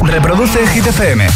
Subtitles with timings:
[0.00, 1.26] Reproduce Hit FM.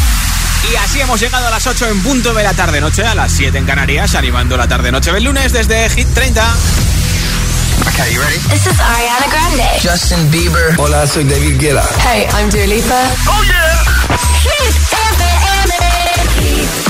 [0.71, 3.57] Y así hemos llegado a las 8 en punto de la tarde-noche, a las 7
[3.57, 6.53] en Canarias, animando la tarde-noche del lunes desde Hit 30.
[7.87, 8.37] Okay, you ready?
[8.49, 9.63] This is Ariana Grande.
[9.81, 10.75] Justin Bieber.
[10.77, 11.87] Hola, soy David Guetta.
[12.03, 13.01] Hey, I'm Dua Lipa.
[13.27, 13.83] ¡Oh, yeah!
[14.41, 14.75] Hit
[15.13, 15.73] FM.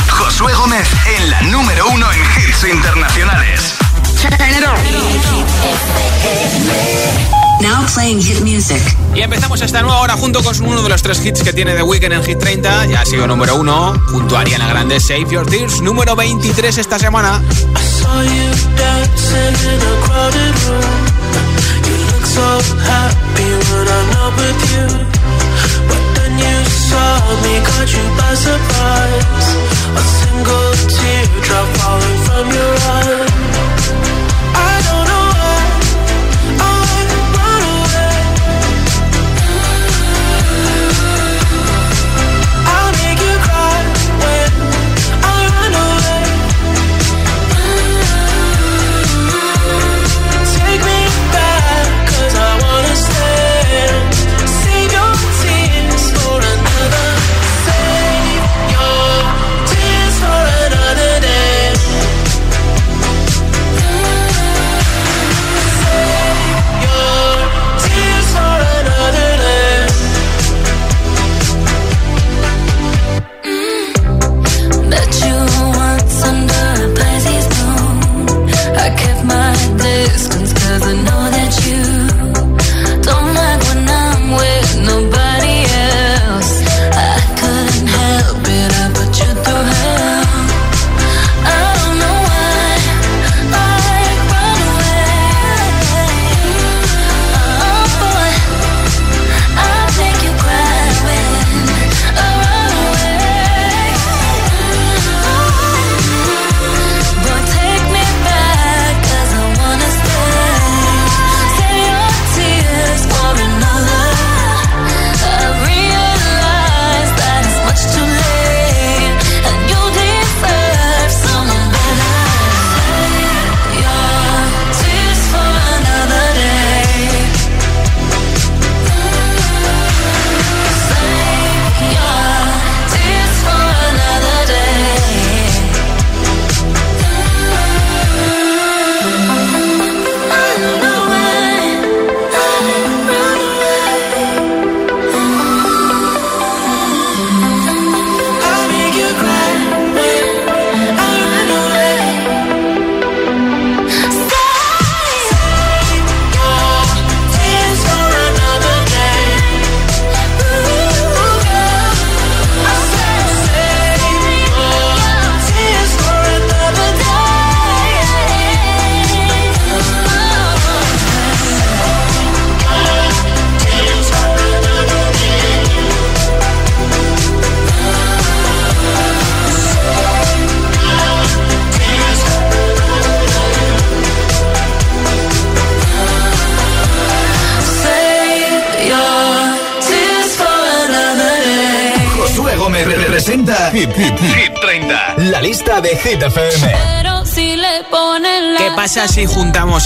[0.10, 3.76] Josué Gómez en la número uno en hits internacionales.
[4.20, 4.66] Turn it
[7.36, 7.41] on.
[7.62, 8.82] Now playing hit music.
[9.14, 11.84] Y empezamos esta nueva hora junto con uno de los tres hits que tiene The
[11.84, 12.88] Weeknd en Hit 30.
[12.88, 16.98] Ya ha sido número uno, junto a Ariana Grande, Save Your Tears, número 23 esta
[16.98, 17.40] semana.
[32.88, 33.51] a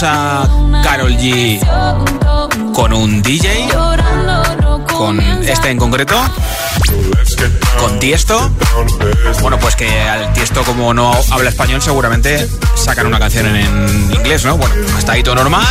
[0.02, 0.48] a
[0.82, 1.60] Carol G
[2.72, 3.68] con un DJ?
[4.96, 6.16] Con este en concreto,
[7.78, 8.50] con Tiesto.
[9.40, 14.44] Bueno, pues que al Tiesto, como no habla español, seguramente sacan una canción en inglés,
[14.44, 14.56] ¿no?
[14.56, 15.66] Bueno, hasta ahí todo normal.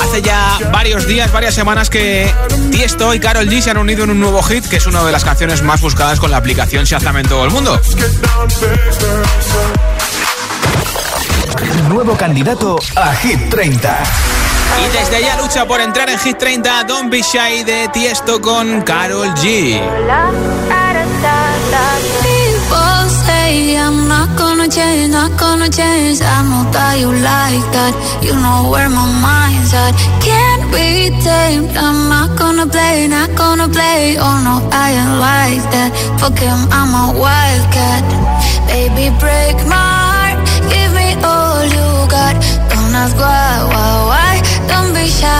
[0.00, 2.32] Hace ya varios días, varias semanas que
[2.70, 5.12] Tiesto y Carol G se han unido en un nuevo hit, que es una de
[5.12, 7.80] las canciones más buscadas con la aplicación Shazam en todo el mundo.
[11.88, 14.02] Nuevo candidato a Hit 30.
[14.78, 18.82] Y desde ya lucha por entrar en Hit 30 Don't Be Shy de Tiesto con
[18.82, 19.80] Carol G.
[22.22, 26.20] People say I'm not gonna change, not gonna change.
[26.22, 27.94] I know that you like that.
[28.22, 29.94] You know where my mind's at.
[30.20, 31.76] Can't be tamed.
[31.76, 34.16] I'm not gonna play, not gonna play.
[34.18, 35.90] Oh no, I ain't like that.
[36.20, 38.04] Fuck him, I'm a wildcat.
[38.68, 39.97] Baby, break my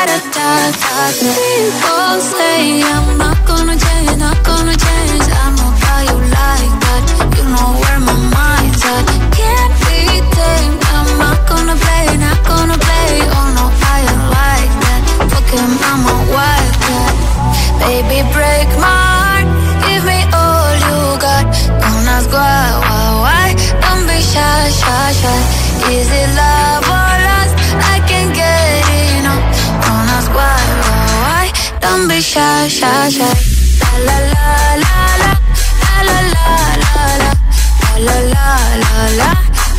[0.00, 0.16] People
[2.32, 5.28] say I'm not gonna change, not gonna change.
[5.28, 5.52] I
[6.40, 7.04] like that.
[7.36, 9.04] You know where my mind's at.
[9.36, 10.00] Can't be
[10.36, 10.80] tamed.
[10.96, 13.10] I'm not gonna play, not gonna play.
[13.36, 13.66] Oh no,
[14.48, 15.02] like that.
[17.84, 19.44] Baby, break my heart.
[19.84, 21.44] Give me all you got.
[25.90, 27.09] Is it love or
[32.30, 33.34] shy, shy, shy.
[34.06, 35.58] La la la la la
[36.08, 39.30] la la la la la la la la la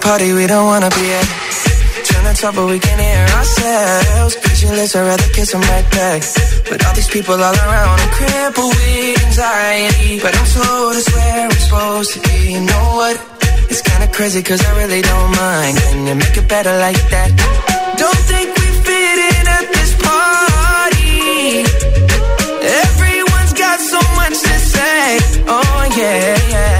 [0.00, 1.39] party we don't wanna be at.
[2.40, 4.34] Top but we can hear ourselves.
[4.36, 6.22] Pictureless, I'd rather kiss them right back.
[6.70, 10.20] But all these people all around, I'm crippled with anxiety.
[10.24, 12.52] But I'm told it's where I'm supposed to be.
[12.54, 13.16] You know what?
[13.68, 15.76] It's kinda crazy cause I really don't mind.
[15.84, 17.28] Can you make it better like that?
[18.00, 21.60] Don't think we fit in at this party.
[22.88, 25.18] Everyone's got so much to say.
[25.44, 26.79] Oh yeah, yeah.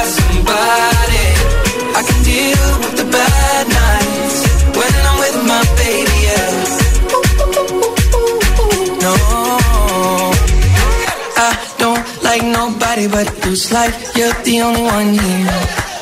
[12.91, 13.47] nobody but.
[13.47, 15.47] It's like you're the only one here.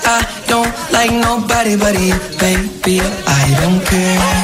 [0.05, 3.01] I don't like nobody but you, baby.
[3.01, 4.38] I don't care.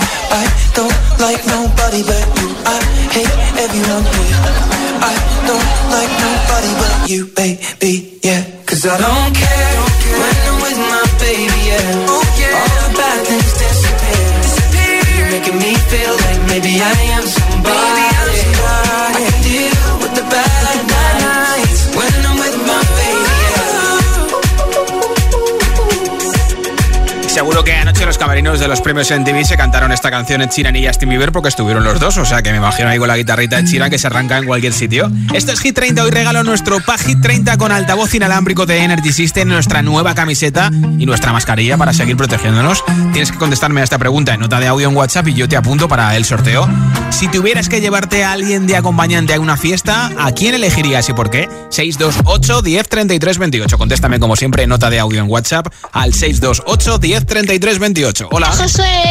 [28.96, 32.16] Premios MTV se cantaron esta canción en China y Justin Bieber porque estuvieron los dos,
[32.18, 34.46] o sea que me imagino ahí con la guitarrita de China que se arranca en
[34.46, 35.12] cualquier sitio.
[35.34, 39.12] Esto es Hit 30, hoy regalo nuestro Pag Hit 30 con altavoz inalámbrico de Energy
[39.12, 42.86] System, nuestra nueva camiseta y nuestra mascarilla para seguir protegiéndonos.
[43.12, 45.58] Tienes que contestarme a esta pregunta en nota de audio en WhatsApp y yo te
[45.58, 46.66] apunto para el sorteo.
[47.10, 51.14] Si tuvieras que llevarte a alguien de acompañante a una fiesta, ¿a quién elegirías y
[51.14, 51.50] por qué?
[51.70, 53.78] 628 10 33 28.
[53.78, 58.30] Contéstame como siempre en nota de audio en WhatsApp al 628 10 33 28.
[58.32, 58.54] Hola.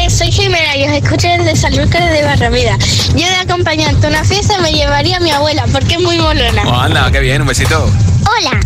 [0.08, 2.76] Soy Jimena y os escucho desde San Lucas de Barrameda.
[3.16, 6.62] Yo de acompañante a una fiesta me llevaría a mi abuela porque es muy molona.
[6.66, 7.90] Oh, anda, qué bien, un besito.
[8.20, 8.60] Hola,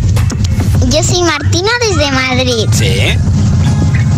[0.89, 2.69] yo soy Martina desde Madrid.
[2.71, 3.17] Sí.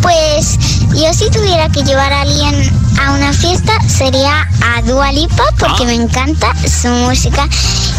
[0.02, 0.58] Pues
[0.94, 2.72] yo si tuviera que llevar a alguien
[3.88, 5.86] sería a Dua Lipa porque Ah.
[5.86, 7.48] me encanta su música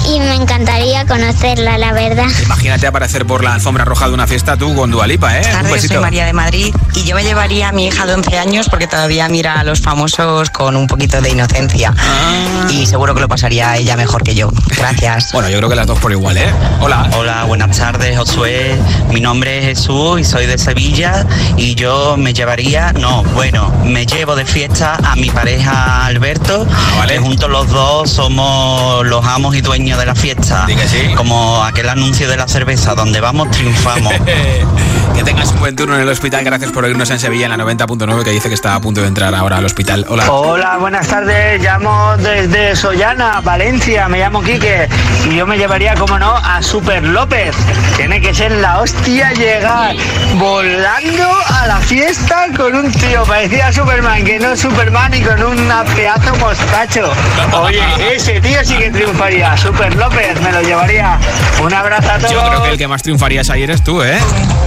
[0.09, 2.27] y me encantaría conocerla, la verdad.
[2.45, 5.43] Imagínate aparecer por la alfombra roja de una fiesta tú con Dualipa, ¿eh?
[5.71, 5.95] Besito.
[5.95, 8.87] soy María de Madrid y yo me llevaría a mi hija de 11 años porque
[8.89, 12.67] todavía mira a los famosos con un poquito de inocencia Ah.
[12.71, 14.51] y seguro que lo pasaría ella mejor que yo.
[14.77, 15.31] Gracias.
[15.33, 16.53] Bueno, yo creo que las dos por igual, ¿eh?
[16.81, 17.09] Hola.
[17.17, 18.77] Hola, buenas tardes, Josué.
[19.11, 24.07] Mi nombre es Jesús y soy de Sevilla y yo me llevaría, no, bueno, me
[24.07, 27.15] llevo de fiesta a mi pareja Alberto, Ah, vale.
[27.15, 30.67] que juntos los dos somos los amos y dueños de la fiesta.
[30.87, 31.15] Sí.
[31.17, 34.13] Como aquel anuncio de la cerveza, donde vamos triunfamos.
[35.15, 36.45] que tengas un buen turno en el hospital.
[36.45, 39.09] Gracias por oírnos en Sevilla en la 90.9 que dice que está a punto de
[39.09, 40.07] entrar ahora al hospital.
[40.09, 40.31] Hola.
[40.31, 41.63] Hola, buenas tardes.
[41.63, 44.09] Llamo desde Sollana, Valencia.
[44.09, 44.89] Me llamo Quique
[45.31, 47.55] y yo me llevaría, como no, a Super López.
[47.97, 49.95] Tiene que ser la hostia llegar
[50.39, 53.25] volando a la fiesta con un tío.
[53.25, 55.57] Parecía Superman, que no Superman y con un
[55.95, 57.13] pedazo mostacho.
[57.61, 57.83] Oye,
[58.15, 59.57] ese tío sí que triunfaría.
[59.57, 61.19] Super López, me lo llevaría.
[61.63, 62.33] Un abrazo a todos.
[62.33, 64.19] Yo creo que el que más triunfarías ahí eres tú, ¿eh?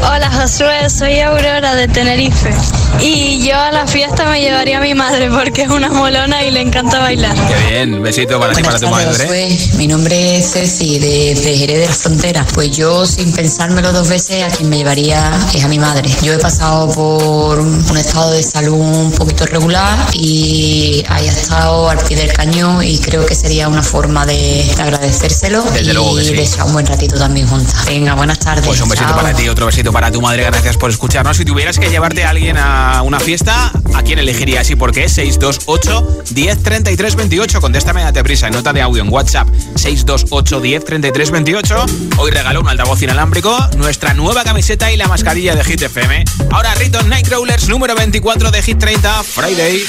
[0.04, 2.54] Hola Josué, soy Aurora de Tenerife.
[3.02, 6.52] Y yo a la fiesta me llevaría a mi madre porque es una molona y
[6.52, 7.36] le encanta bailar.
[7.48, 8.02] Qué bien.
[8.02, 9.08] Besito para ti, para tu madre.
[9.08, 9.58] Josué.
[9.78, 12.46] Mi nombre es Ceci de Jerez de la Frontera.
[12.54, 16.10] Pues yo, sin pensármelo dos veces, a quien me llevaría es a mi madre.
[16.22, 22.00] Yo he pasado por un estado de salud un poquito regular y haya estado al
[22.00, 26.34] pie del cañón y creo que sería una forma de agradecérselo Desde y luego sí.
[26.66, 27.86] un buen ratito también juntas.
[27.86, 28.66] Venga, buenas tardes.
[28.66, 29.18] Pues un besito Chao.
[29.18, 30.44] para ti, otro besito para tu madre.
[30.44, 31.38] Gracias por escucharnos.
[31.38, 35.08] Si tuvieras que llevarte a alguien a una fiesta, ¿a quién elegirías y por qué?
[35.10, 37.62] 628 10 33 28.
[37.62, 38.50] Contéstame, date prisa.
[38.50, 41.86] Nota de audio en WhatsApp 628 10 33 28.
[42.18, 46.26] Hoy regaló un altavoz inalámbrico, nuestra nueva camiseta y la mascarilla de Hit FM.
[46.52, 49.84] Ahora Riton Nightcrawlers número 24 de Hit 30 Friday.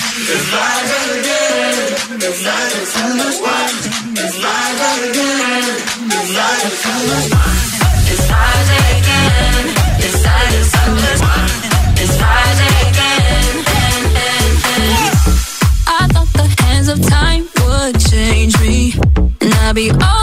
[15.86, 18.94] I thought the hands of time would change me,
[19.40, 20.15] and I'd be over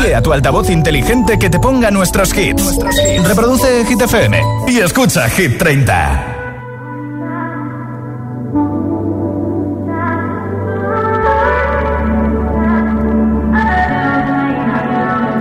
[0.00, 2.78] Dile a tu altavoz inteligente que te ponga nuestros hits.
[3.24, 6.34] Reproduce Hit FM y escucha Hit 30.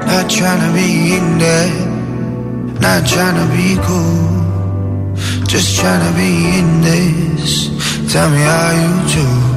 [0.06, 1.72] Not tryna be in there,
[2.80, 4.38] not tryna be cool.
[5.48, 7.70] Just trying to be in this.
[8.12, 9.57] Tell me how you do.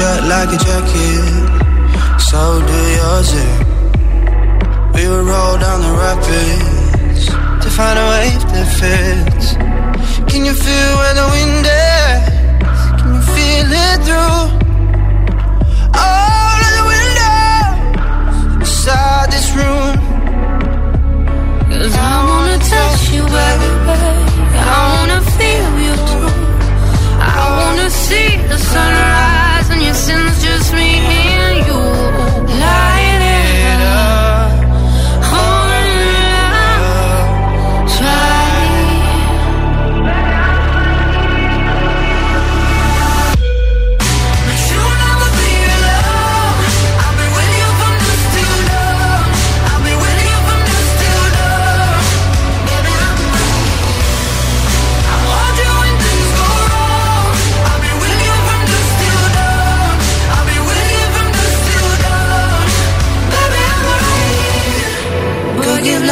[0.00, 3.30] shut like a jacket, so do yours.
[3.44, 3.56] eh?
[4.94, 7.22] We would roll down the rapids
[7.62, 9.46] to find a wave that fits.
[10.30, 12.20] Can you feel where the wind is?
[12.98, 14.40] Can you feel it through
[16.04, 19.94] all of the windows inside this room?
[21.70, 23.68] Cause I wanna touch you, baby.
[24.74, 26.28] I wanna feel you too.
[27.36, 29.29] I wanna see the sunrise
[29.90, 31.29] and your sins just me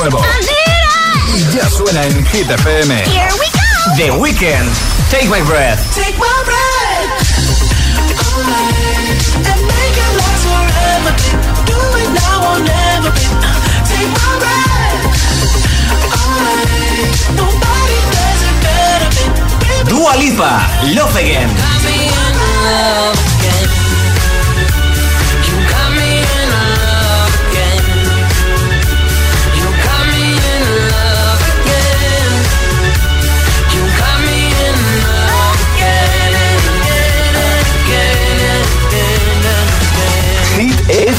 [0.00, 0.22] Nuevo.
[1.34, 2.94] Y ya suena en Hit FM.
[3.04, 3.60] Here we go.
[3.96, 4.68] The Weekend.
[5.10, 5.78] Take my breath.
[5.94, 7.30] Take my breath
[9.44, 11.12] and make it last forever.
[11.66, 13.12] Do it now or never.
[13.84, 15.02] Take my breath.
[17.36, 19.10] Nobody does it better.
[19.90, 20.52] Dua Lipa.
[20.94, 21.50] Love Again.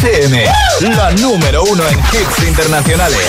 [0.03, 0.45] FM.
[0.95, 3.19] La número uno en hits internacionales.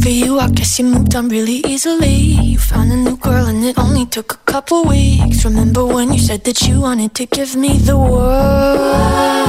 [0.00, 2.08] For you, I guess you moved on really easily.
[2.08, 5.44] You found a new girl and it only took a couple weeks.
[5.44, 9.48] Remember when you said that you wanted to give me the world?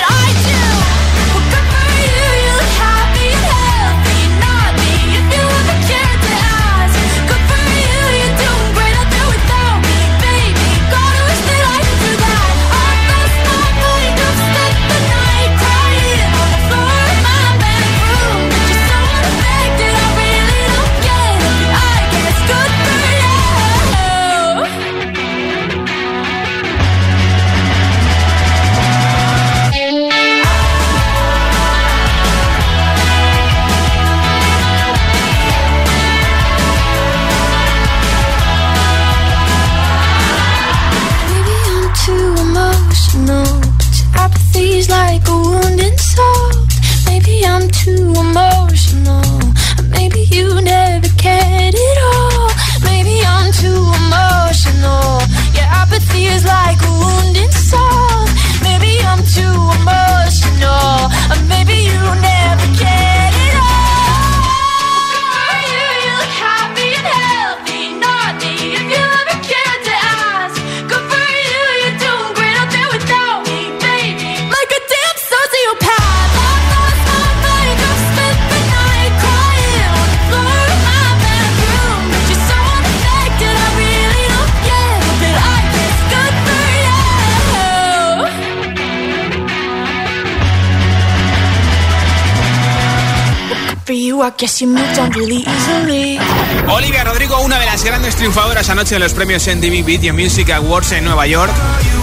[96.67, 100.91] Olivia Rodrigo, una de las grandes triunfadoras anoche en los premios MTV Video Music Awards
[100.91, 101.51] en Nueva York.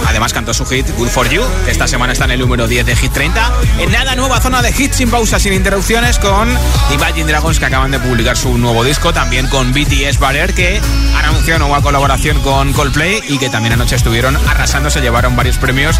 [0.07, 2.85] Además cantó su hit Good For You, que esta semana está en el número 10
[2.85, 3.53] de Hit 30.
[3.79, 6.49] En nada, nueva zona de hits sin pausa, sin interrupciones, con
[6.91, 9.13] Imagine Dragons, que acaban de publicar su nuevo disco.
[9.13, 10.81] También con BTS Barrier, que
[11.15, 15.57] han anunciado nueva colaboración con Coldplay y que también anoche estuvieron arrasando, se llevaron varios
[15.57, 15.99] premios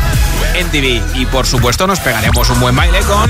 [0.56, 1.02] en TV.
[1.16, 3.30] Y por supuesto nos pegaremos un buen baile con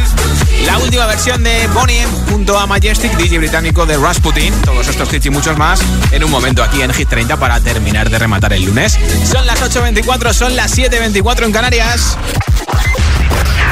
[0.65, 4.53] la última versión de Bonnie junto a Majestic, DJ británico de Rasputin.
[4.61, 5.81] Todos estos hits y muchos más
[6.13, 8.97] en un momento aquí en Hit 30 para terminar de rematar el lunes.
[9.29, 12.17] Son las 8.24, son las 7.24 en Canarias.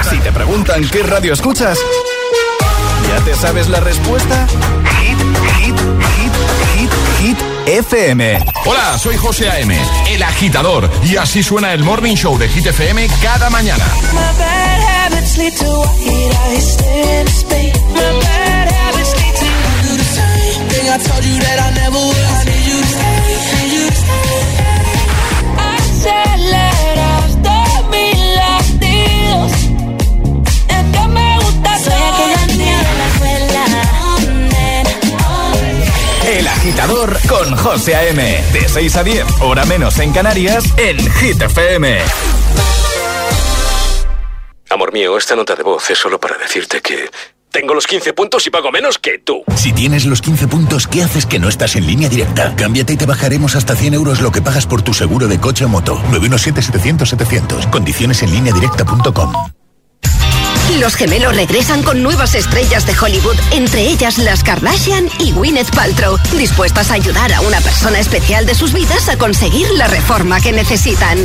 [0.10, 1.80] Si te preguntan qué radio escuchas,
[3.08, 4.46] ¿ya te sabes la respuesta?
[5.00, 5.18] Hit,
[5.56, 5.80] hit,
[6.18, 6.34] hit,
[6.76, 6.92] hit,
[7.22, 8.46] hit, FM.
[8.66, 9.74] Hola, soy José A.M.,
[10.10, 13.86] el agitador, y así suena el Morning Show de Hit FM cada mañana.
[14.12, 15.88] My bad habits lead to
[18.48, 18.77] white
[20.98, 22.18] I told you that I never would.
[22.18, 23.22] I need you to stay,
[23.54, 24.34] need you to stay.
[25.78, 27.62] Aceleras de
[27.94, 29.52] mis latidos.
[30.74, 33.64] Es que me gusta Soy aquella niña de la escuela.
[36.26, 38.44] El agitador con José A.M.
[38.54, 42.00] De 6 a 10, hora menos en Canarias, en Hit FM.
[44.72, 47.12] Amor mío, esta nota de voz es solo para decirte que
[47.60, 49.44] tengo los 15 puntos y pago menos que tú.
[49.56, 52.54] Si tienes los 15 puntos, ¿qué haces que no estás en línea directa?
[52.56, 55.66] Cámbiate y te bajaremos hasta 100 euros lo que pagas por tu seguro de coche
[55.66, 55.98] o moto.
[56.12, 57.72] 917-700-700.
[57.72, 59.34] Condiciones en línea directa.com.
[60.80, 66.20] Los gemelos regresan con nuevas estrellas de Hollywood, entre ellas las Kardashian y Gwyneth Paltrow,
[66.38, 70.52] dispuestas a ayudar a una persona especial de sus vidas a conseguir la reforma que
[70.52, 71.18] necesitan.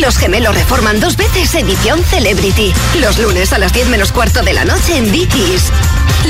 [0.00, 4.52] Los gemelos reforman dos veces edición Celebrity, los lunes a las 10 menos cuarto de
[4.52, 5.70] la noche en Dickies.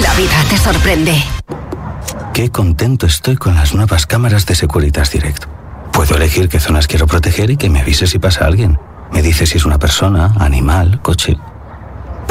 [0.02, 1.24] La vida te sorprende.
[2.34, 5.44] Qué contento estoy con las nuevas cámaras de Securitas Direct.
[5.92, 8.78] Puedo elegir qué zonas quiero proteger y que me avise si pasa alguien.
[9.12, 11.38] Me dice si es una persona, animal, coche.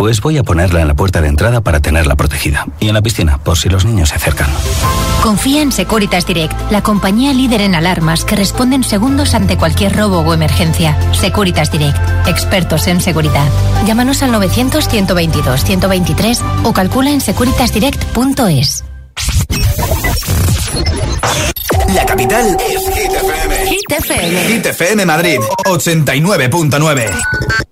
[0.03, 2.67] Pues voy a ponerla en la puerta de entrada para tenerla protegida.
[2.81, 4.49] Y en la piscina, por si los niños se acercan.
[5.21, 9.95] Confía en Securitas Direct, la compañía líder en alarmas que responde en segundos ante cualquier
[9.95, 10.97] robo o emergencia.
[11.13, 13.47] Securitas Direct, expertos en seguridad.
[13.87, 18.83] Llámanos al 900-122-123 o calcula en securitasdirect.es.
[21.93, 24.47] La capital es Hit FM.
[24.47, 25.05] Hit FM.
[25.05, 27.09] Madrid 89.9.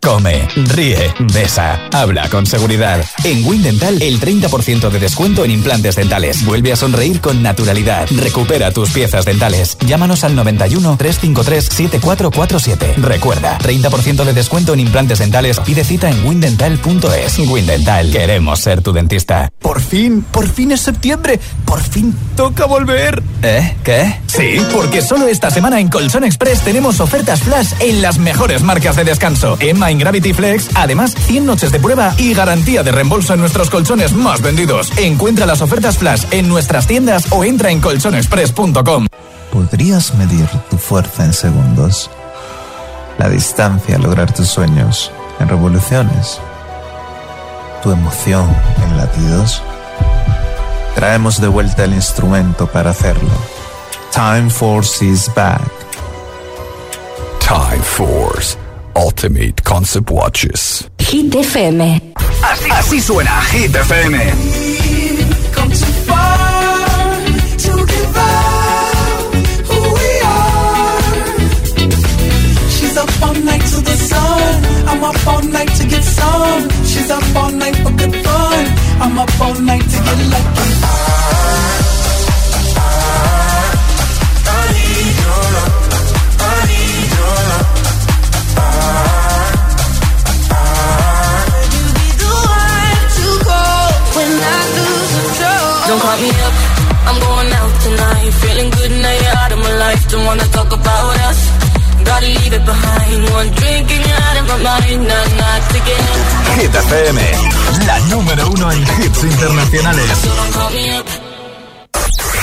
[0.01, 3.05] Come, ríe, besa, habla con seguridad.
[3.23, 6.43] En Windental el 30% de descuento en implantes dentales.
[6.45, 8.07] Vuelve a sonreír con naturalidad.
[8.15, 9.77] Recupera tus piezas dentales.
[9.85, 12.93] Llámanos al 91 353 7447.
[12.97, 15.59] Recuerda, 30% de descuento en implantes dentales.
[15.59, 17.39] Pide cita en windental.es.
[17.39, 19.51] Windental, queremos ser tu dentista.
[19.59, 21.39] Por fin, por fin es septiembre.
[21.65, 23.21] Por fin toca volver.
[23.43, 23.75] ¿Eh?
[23.83, 23.90] ¿Qué?
[24.27, 28.95] Sí, porque solo esta semana en Colchón Express tenemos ofertas flash en las mejores marcas
[28.95, 29.57] de descanso.
[29.59, 33.69] Emma en Gravity Flex, además 100 noches de prueba y garantía de reembolso en nuestros
[33.69, 34.91] colchones más vendidos.
[34.97, 39.07] Encuentra las ofertas flash en nuestras tiendas o entra en colchonexpress.com.
[39.51, 42.09] ¿Podrías medir tu fuerza en segundos?
[43.17, 46.39] La distancia a lograr tus sueños en revoluciones.
[47.83, 48.47] Tu emoción
[48.85, 49.61] en latidos.
[50.95, 53.60] Traemos de vuelta el instrumento para hacerlo.
[54.11, 55.71] Time Force is back.
[57.39, 58.57] Time Force.
[58.95, 60.89] Ultimate Concept Watches.
[60.99, 61.81] Hit FM.
[62.43, 64.13] Así, así suena Hit FM.
[65.55, 67.15] Come too far
[67.57, 69.33] to give up
[69.69, 71.01] who we are.
[72.69, 74.65] She's up all night to the sun.
[74.89, 76.69] I'm up all night to get some.
[76.85, 78.65] She's up all night for good fun.
[79.01, 80.80] I'm up all night to get lucky.
[96.01, 96.55] Call me up.
[97.07, 98.31] I'm going out tonight.
[98.41, 100.01] Feeling good now you're out of my life.
[100.11, 101.39] Don't wanna talk about us.
[102.09, 103.19] Gotta leave it behind.
[103.37, 104.99] One drink and you're out of my mind.
[105.11, 106.17] Not, not together.
[106.57, 107.17] Hit FM,
[107.87, 110.09] la número uno en hits internacionales.
[110.23, 111.07] So don't call me up.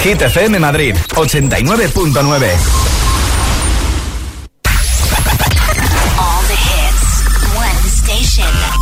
[0.04, 2.87] Hit FM Madrid 89.9.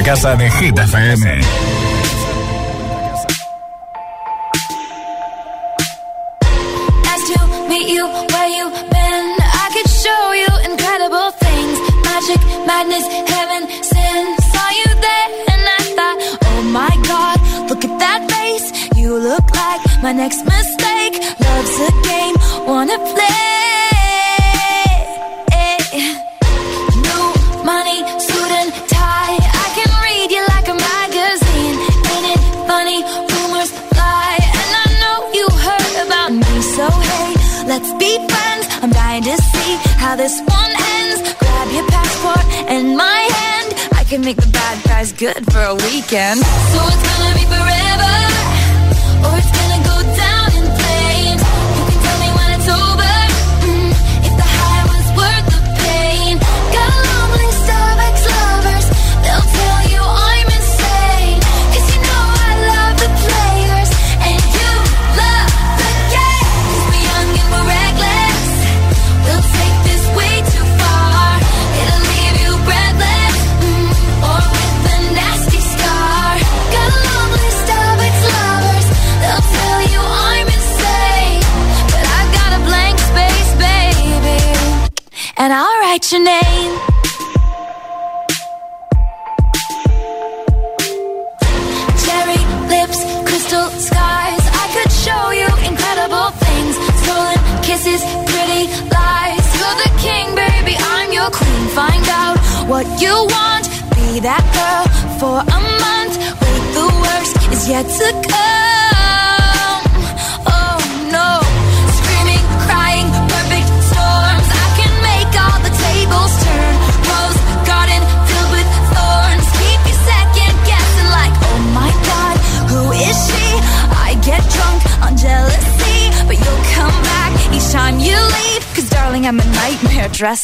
[0.00, 1.59] Programa de vuelta a casa de Hit FM.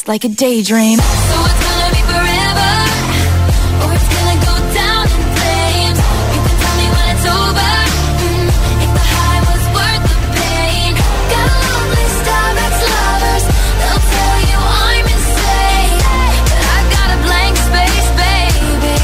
[0.07, 0.97] Like a daydream.
[0.99, 2.73] So it's gonna be forever,
[3.83, 5.99] or it's gonna go down in flames.
[6.33, 7.71] You can tell me when it's over.
[8.23, 8.47] mm,
[8.83, 10.91] if the high was worth the pain.
[11.33, 12.27] Got a long list
[12.67, 13.45] ex-lovers.
[13.79, 15.99] They'll tell you I'm insane.
[16.49, 18.95] But I got a blank space, baby.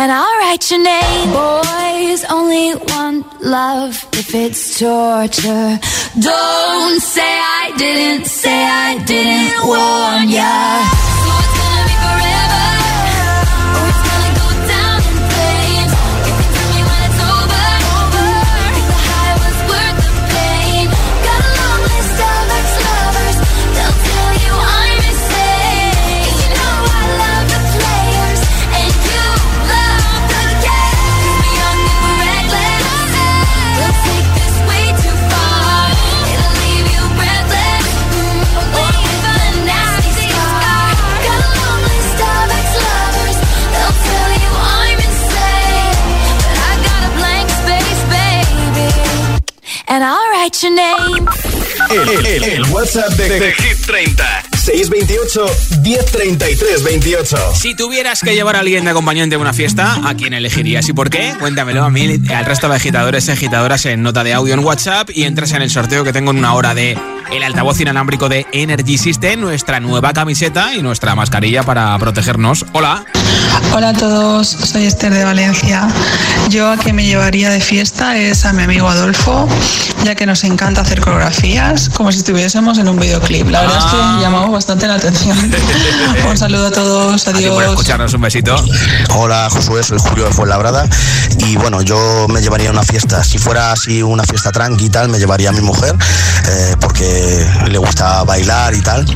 [0.00, 1.28] And I'll write your name.
[1.36, 5.78] Boys only want love if it's torture.
[6.18, 9.97] Don't say I didn't, say I didn't warn
[52.78, 54.24] WhatsApp de, de Hit 30.
[54.56, 55.46] 628
[55.82, 57.36] 1033 28.
[57.56, 60.92] Si tuvieras que llevar a alguien de acompañante a una fiesta, ¿a quién elegirías y
[60.92, 61.34] por qué?
[61.40, 65.10] Cuéntamelo a mí, al resto de agitadores y agitadoras en nota de audio en WhatsApp
[65.12, 66.96] y entras en el sorteo que tengo en una hora de
[67.30, 72.64] el altavoz inalámbrico de Energy System, nuestra nueva camiseta y nuestra mascarilla para protegernos.
[72.72, 73.04] Hola.
[73.74, 75.88] Hola a todos, soy Esther de Valencia.
[76.48, 79.46] Yo a quien me llevaría de fiesta es a mi amigo Adolfo,
[80.04, 83.48] ya que nos encanta hacer coreografías como si estuviésemos en un videoclip.
[83.50, 85.36] La verdad es que llamamos bastante la atención.
[86.28, 87.62] Un saludo a todos, Por adiós.
[87.64, 88.56] escucharnos, un besito.
[89.14, 90.88] Hola Josué, soy Julio de Fuenlabrada
[91.38, 94.90] y bueno, yo me llevaría a una fiesta, si fuera así una fiesta tranqui y
[94.90, 95.94] tal, me llevaría a mi mujer
[96.46, 97.17] eh, porque
[97.68, 99.06] le gusta bailar y tal.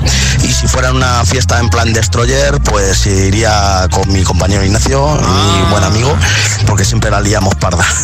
[0.43, 5.71] Y si fuera una fiesta en plan destroyer, pues iría con mi compañero Ignacio, mi
[5.71, 6.17] buen amigo,
[6.67, 7.85] porque siempre la liamos parda.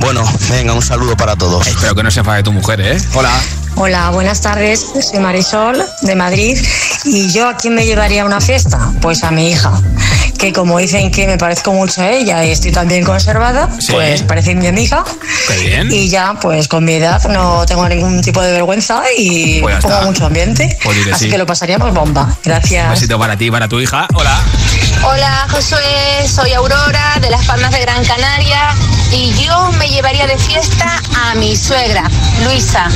[0.00, 1.66] Bueno, venga, un saludo para todos.
[1.66, 2.98] Espero que no se enfade tu mujer, ¿eh?
[3.14, 3.30] Hola.
[3.76, 4.84] Hola, buenas tardes.
[5.10, 6.58] Soy Marisol de Madrid
[7.04, 8.90] y yo a quién me llevaría a una fiesta?
[9.02, 9.70] Pues a mi hija,
[10.38, 13.92] que como dicen que me parezco mucho a ella y estoy tan bien conservada, Sí.
[13.92, 15.04] pues parece mi amiga.
[15.48, 15.92] Qué bien.
[15.92, 20.02] Y ya, pues con mi edad no tengo ningún tipo de vergüenza y Pues pongo
[20.02, 20.76] mucho ambiente.
[20.82, 21.30] Pues Así sí.
[21.30, 22.24] que lo pasaríamos bomba.
[22.24, 22.88] Un Gracias.
[22.90, 24.06] besito para ti y para tu hija.
[24.14, 24.38] Hola.
[25.04, 28.74] Hola Josué, soy Aurora de Las Palmas de Gran Canaria
[29.12, 32.04] y yo me llevaría de fiesta a mi suegra,
[32.44, 32.88] Luisa.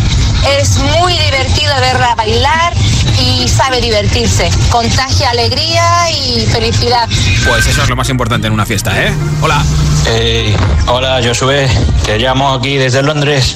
[0.48, 2.72] Es muy divertido verla bailar
[3.18, 4.50] y sabe divertirse.
[4.70, 7.08] Contagia alegría y felicidad.
[7.46, 9.12] Pues eso es lo más importante en una fiesta, ¿eh?
[9.42, 9.62] Hola.
[10.06, 11.68] Hey, hola Josué,
[12.06, 13.54] te llamo aquí desde Londres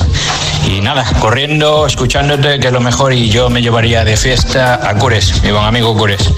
[0.66, 4.95] y nada, corriendo, escuchándote que es lo mejor y yo me llevaría de fiesta a
[4.97, 6.30] Cures, mi buen amigo Cures,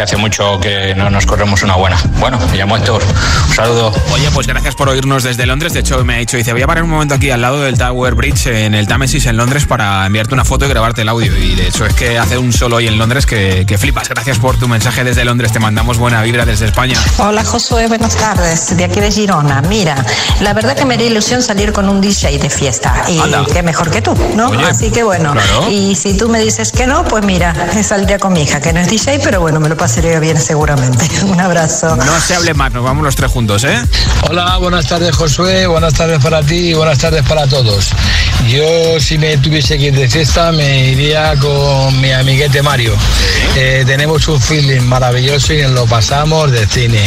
[0.00, 1.98] que hace mucho que no nos corremos una buena.
[2.20, 3.02] Bueno, me llamo Héctor,
[3.48, 3.92] un saludo.
[4.14, 5.74] Oye, pues gracias por oírnos desde Londres.
[5.74, 7.76] De hecho, me ha dicho, dice, voy a parar un momento aquí al lado del
[7.76, 11.36] Tower Bridge en el Támesis en Londres para enviarte una foto y grabarte el audio.
[11.36, 14.08] Y de hecho es que hace un solo hoy en Londres que, que flipas.
[14.08, 15.52] Gracias por tu mensaje desde Londres.
[15.52, 16.98] Te mandamos buena vibra desde España.
[17.18, 19.60] Hola Josué, buenas tardes, de aquí de Girona.
[19.68, 20.02] Mira,
[20.40, 23.44] la verdad que me haría ilusión salir con un DJ de fiesta y Anda.
[23.52, 24.48] qué mejor que tú, ¿no?
[24.48, 25.70] Oye, Así que bueno, claro.
[25.70, 28.80] y si tú me dices que no, pues mira, saldría con mi hija, que no
[28.80, 31.10] es DJ, pero bueno, me lo pasaría bien seguramente.
[31.24, 31.96] Un abrazo.
[31.96, 33.82] No se hable más, nos vamos los tres juntos, ¿eh?
[34.28, 37.90] Hola, buenas tardes Josué, buenas tardes para ti y buenas tardes para todos.
[38.46, 42.94] Yo si me tuviese que ir de fiesta me iría con mi amiguete Mario.
[43.56, 47.00] Eh, tenemos un feeling maravilloso y lo pasamos de cine.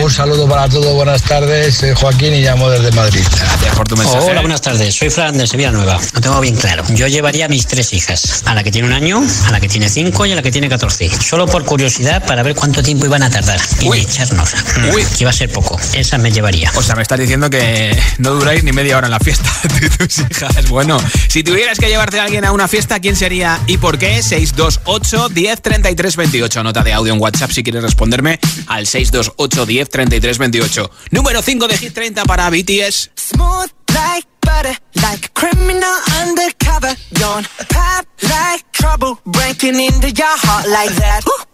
[0.00, 3.24] Un saludo para todos, buenas tardes, soy Joaquín y llamo desde Madrid.
[3.36, 4.94] Gracias por tu Hola, buenas tardes.
[4.94, 5.98] Soy Fran de Sevilla Nueva.
[6.14, 6.84] Lo tengo bien claro.
[6.90, 8.42] Yo llevaría a mis tres hijas.
[8.46, 10.52] A la que tiene un año, a la que tiene cinco y a la que
[10.52, 11.10] tiene catorce.
[11.20, 13.58] Solo por curiosidad para ver cuánto tiempo iban a tardar.
[13.80, 14.54] Y de echarnos.
[14.76, 15.80] Mm, Que iba a ser poco.
[15.94, 16.70] Esa me llevaría.
[16.76, 19.50] O sea, me estás diciendo que no duráis ni media hora en la fiesta
[19.80, 20.68] de tus hijas.
[20.68, 20.98] Bueno,
[21.28, 24.22] si tuvieras que llevarte a alguien a una fiesta, ¿quién sería y por qué?
[24.22, 26.62] 628 10 33 28.
[26.62, 30.90] Nota de audio en WhatsApp si quieres responderme al 628 10 33 28.
[31.12, 33.10] Número 5 de Hit 30 para BTS.
[33.16, 36.94] Smooth like butter, like a criminal undercover.
[37.12, 41.22] Don't pop like trouble, breaking into your heart like that.
[41.26, 41.44] Ooh.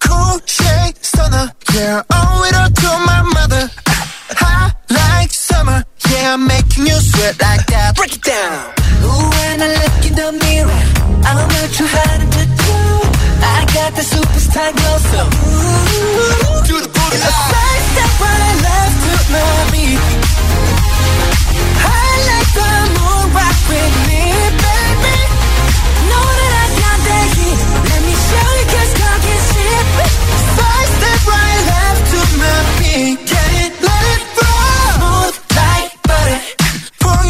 [0.00, 3.70] Cool shade stunner, yeah, owe it all to my mother.
[4.42, 7.96] Hot like summer, yeah, I'm making you sweat like that.
[7.96, 8.72] Break it down.
[9.04, 10.82] Ooh, when I look in the mirror,
[11.28, 12.78] I'm not too hard to do.
[13.42, 17.16] I got the superstar glow, so ooh, do the booty.
[17.16, 20.00] A side step right left to my beat.
[21.76, 24.25] I like the moon rock with me,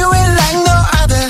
[0.07, 1.24] You in like no other.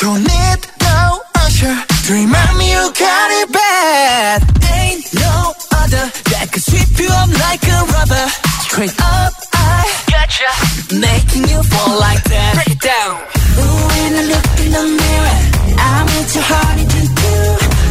[0.00, 1.74] Don't need no usher
[2.06, 4.38] to remind me you got it bad.
[4.70, 5.34] Ain't no
[5.82, 8.26] other that could sweep you up like a rubber.
[8.66, 9.82] Straight up, I
[10.14, 10.46] gotcha.
[10.94, 12.54] Making you fall like that.
[12.54, 13.18] Break it down.
[13.58, 15.38] Ooh, when I look in the mirror,
[15.74, 17.34] I'm into hard to do.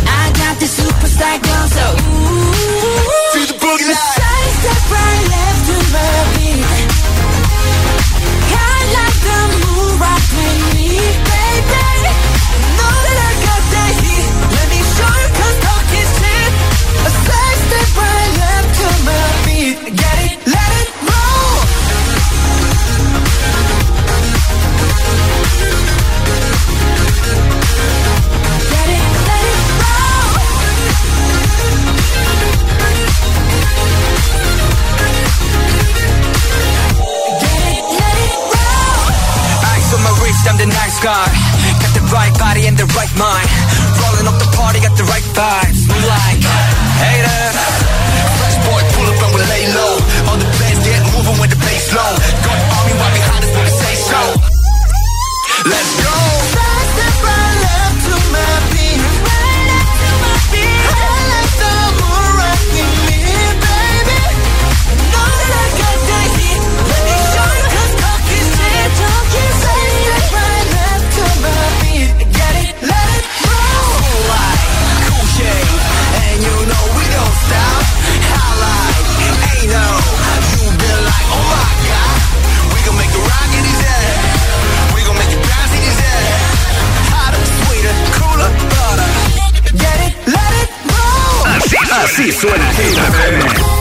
[0.08, 3.36] I got the superstar glow, so ooh.
[3.36, 3.92] Feel the boogie.
[3.92, 6.64] Side step right left to my beat.
[8.56, 11.29] I like the moon rock with me,
[40.40, 41.28] Wrist, I'm the nice guy.
[41.84, 43.50] Got the right body and the right mind.
[44.00, 45.84] Rolling up the party, got the right vibes.
[45.88, 46.40] Move like
[47.04, 47.56] haters.
[48.40, 49.94] Fresh boy, pull up and we lay low.
[50.32, 52.14] All the bands get moving with the bass low.
[52.48, 54.22] Got army right behind us when we say so.
[55.68, 56.16] Let's go.
[56.56, 58.79] Side step right left to my
[92.20, 93.79] Así, suena Hit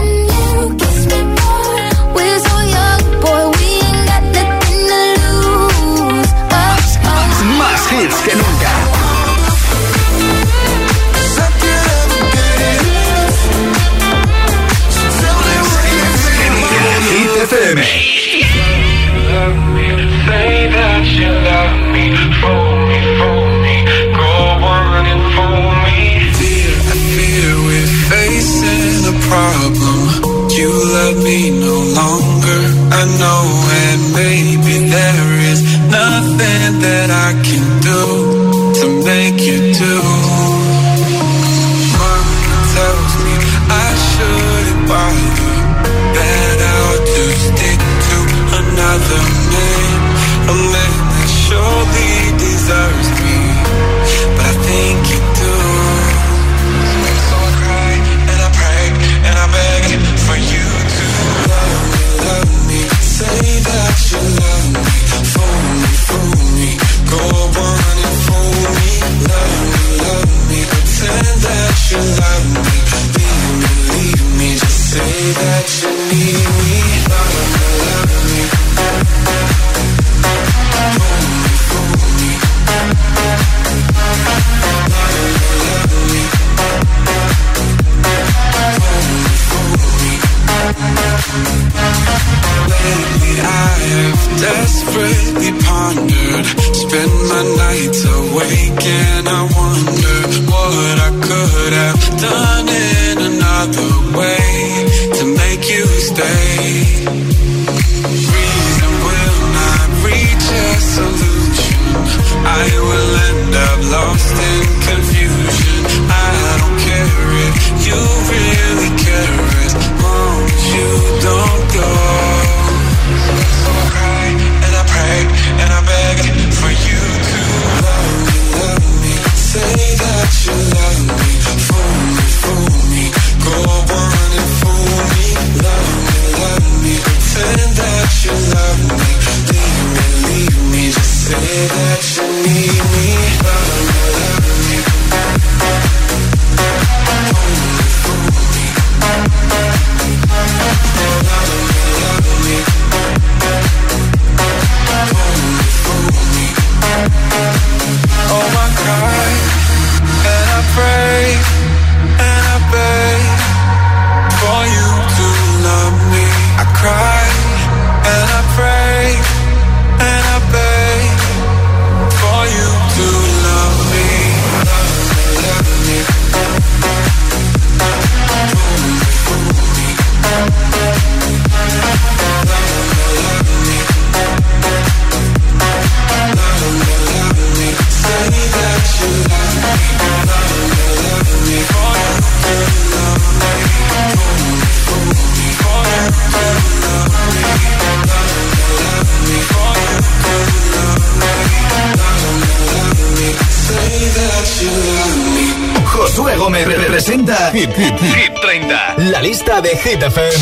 [209.69, 210.41] de Hit FM.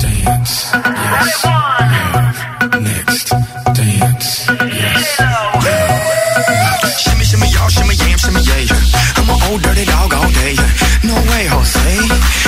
[0.00, 1.44] Dance, yes,
[2.80, 3.28] next,
[3.76, 6.80] dance, yes, yeah.
[6.96, 9.20] Shimmy, shimmy, y'all, shimmy, yam, shimmy, yeah.
[9.20, 10.56] I'm an old dirty dog all day.
[11.04, 11.84] No way, Jose.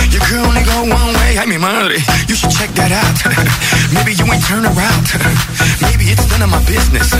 [0.08, 1.36] Your girl only go one way.
[1.36, 2.00] I mean, money.
[2.28, 3.16] You should check that out.
[3.94, 5.04] Maybe you ain't turn around.
[5.84, 7.12] Maybe it's none of my business.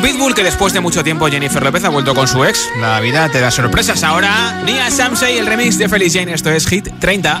[0.00, 2.68] con Pitbull, que después de mucho tiempo Jennifer López ha vuelto con su ex.
[2.80, 4.62] La vida te da sorpresas ahora.
[4.64, 6.32] Nia Samsey, el remix de Feliz Jane.
[6.32, 7.40] Esto es Hit 30.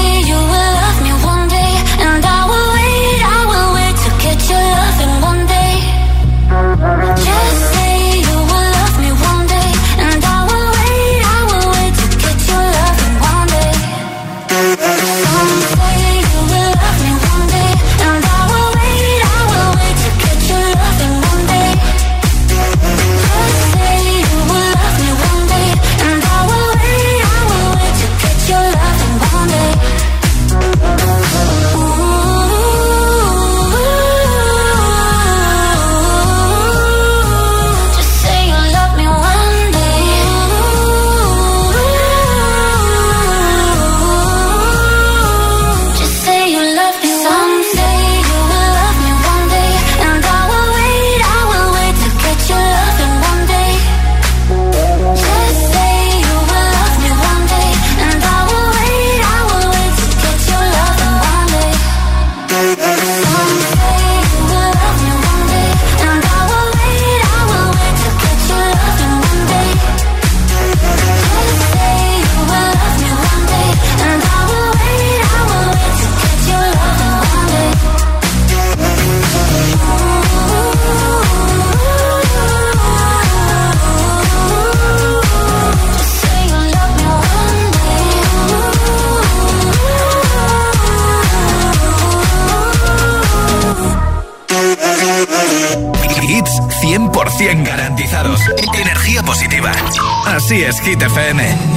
[100.83, 101.70] Hit FM.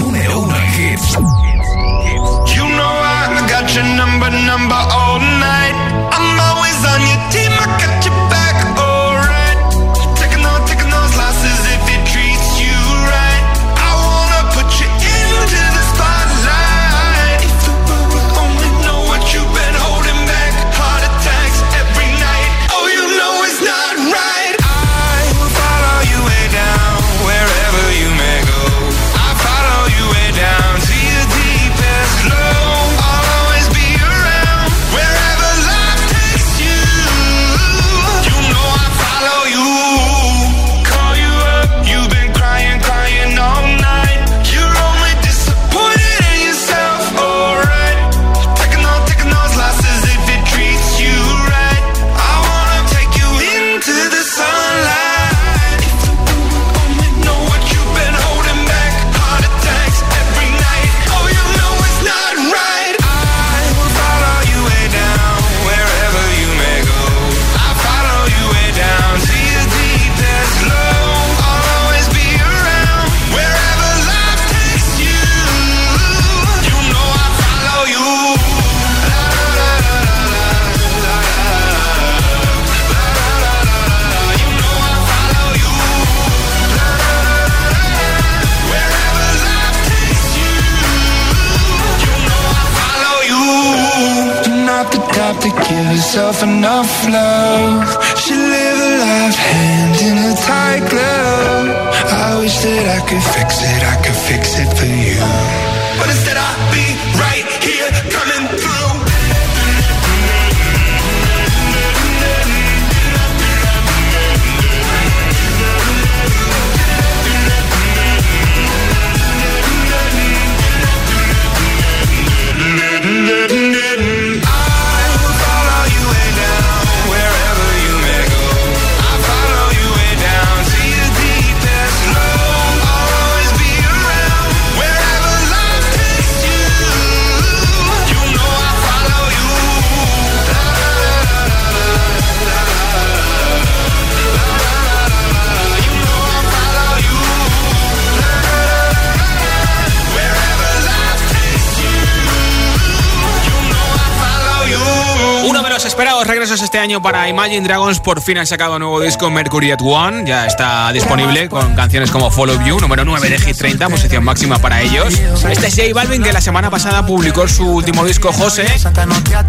[156.74, 160.24] Este año para Imagine Dragons por fin han sacado un nuevo disco Mercury at One.
[160.26, 164.58] Ya está disponible con canciones como Follow You, número 9 de Hit 30, posición máxima
[164.58, 165.14] para ellos.
[165.48, 168.66] Este es J Balvin que la semana pasada publicó su último disco José.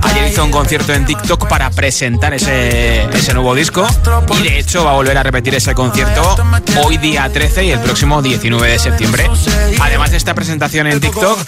[0.03, 3.87] Ayer hizo un concierto en TikTok para presentar ese, ese nuevo disco
[4.37, 6.35] y de hecho va a volver a repetir ese concierto
[6.83, 9.27] hoy día 13 y el próximo 19 de septiembre.
[9.81, 11.39] Además de esta presentación en TikTok,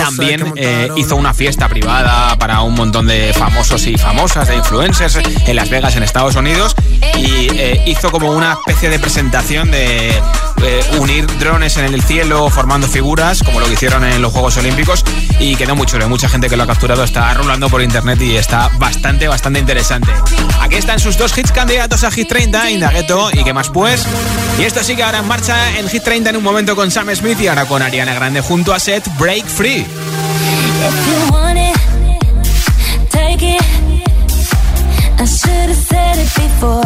[0.00, 4.87] también eh, hizo una fiesta privada para un montón de famosos y famosas, de influencers
[5.46, 6.74] en Las Vegas, en Estados Unidos,
[7.18, 12.48] y eh, hizo como una especie de presentación de eh, unir drones en el cielo
[12.48, 15.04] formando figuras, como lo que hicieron en los Juegos Olímpicos,
[15.38, 16.04] y quedó muy chulo.
[16.04, 19.58] Hay mucha gente que lo ha capturado, está rolando por internet y está bastante, bastante
[19.58, 20.10] interesante.
[20.60, 24.06] Aquí están sus dos hits candidatos a Hit 30, Indagueto y qué más pues.
[24.58, 27.38] Y esto sigue ahora en marcha en Hit 30 en un momento con Sam Smith
[27.40, 29.84] y ahora con Ariana Grande junto a Seth Break Free.
[30.80, 33.87] If you want it, take it.
[35.88, 36.82] Said it before.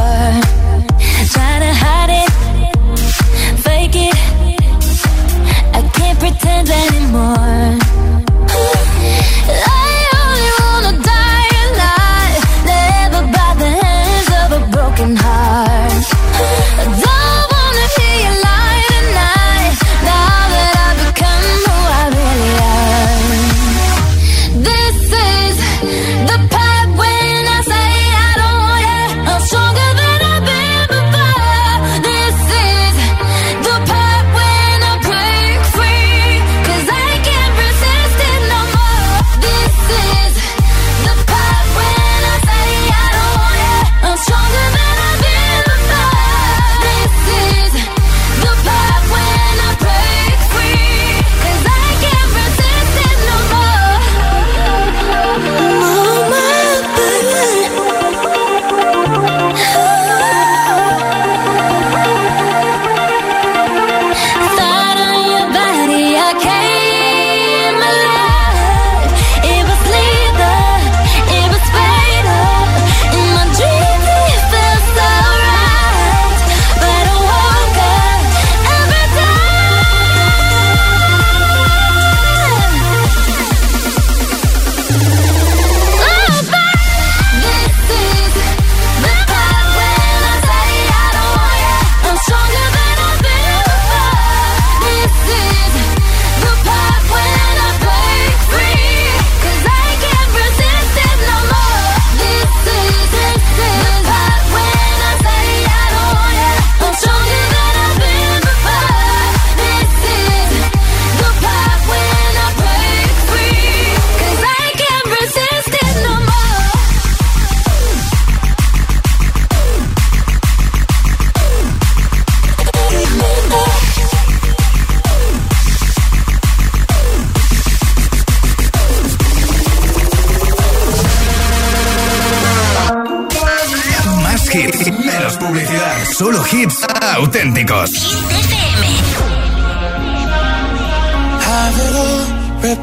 [1.34, 4.41] Try to hide it, fake it.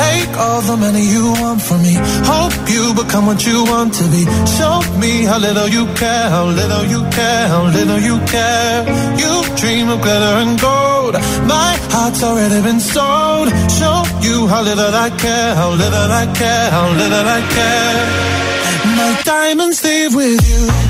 [0.00, 1.94] Take all the money you want from me.
[2.32, 4.22] Hope you become what you want to be.
[4.56, 8.78] Show me how little you care, how little you care, how little you care.
[9.22, 11.14] You dream of glitter and gold.
[11.54, 13.48] My heart's already been sold.
[13.78, 18.30] Show you how little I care, how little I care, how little I care.
[18.98, 20.89] My diamonds leave with you.